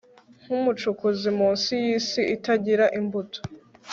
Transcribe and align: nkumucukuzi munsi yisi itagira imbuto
nkumucukuzi 0.45 1.29
munsi 1.39 1.71
yisi 1.83 2.21
itagira 2.35 2.85
imbuto 2.99 3.39